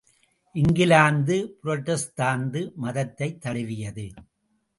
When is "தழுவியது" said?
3.41-4.09